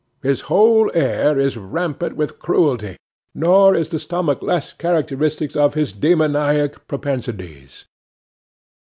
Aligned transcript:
His 0.23 0.41
whole 0.49 0.89
air 0.95 1.37
is 1.37 1.57
rampant 1.57 2.15
with 2.15 2.39
cruelty, 2.39 2.97
nor 3.35 3.75
is 3.75 3.91
the 3.91 3.99
stomach 3.99 4.41
less 4.41 4.73
characteristic 4.73 5.55
of 5.55 5.75
his 5.75 5.93
demoniac 5.93 6.87
propensities. 6.87 7.85